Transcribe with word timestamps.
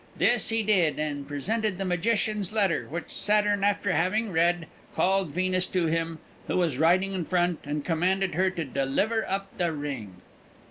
This 0.17 0.49
he 0.49 0.63
did, 0.63 0.97
and 0.97 1.27
presented 1.27 1.77
the 1.77 1.85
magician's 1.85 2.51
letter; 2.51 2.87
which 2.89 3.11
Saturn, 3.11 3.63
after 3.63 3.91
having 3.91 4.31
read, 4.31 4.65
called 4.95 5.29
Venus 5.29 5.67
to 5.67 5.85
him, 5.85 6.17
who 6.47 6.57
was 6.57 6.79
riding 6.79 7.13
in 7.13 7.23
front, 7.23 7.59
and 7.63 7.85
commanded 7.85 8.33
her 8.33 8.49
to 8.49 8.65
deliver 8.65 9.29
up 9.29 9.55
the 9.59 9.71
ring." 9.71 10.15